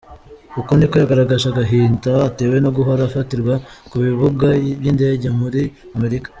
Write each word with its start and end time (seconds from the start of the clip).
Uku 0.59 0.71
niko 0.77 0.95
yagaragaje 0.97 1.45
agahinda 1.49 2.11
atewe 2.29 2.55
no 2.63 2.69
guhora 2.77 3.01
afatirwa 3.05 3.53
ku 3.89 3.95
bibuga 4.03 4.47
by'indege 4.79 5.27
muri 5.39 5.61
Amerika. 5.97 6.27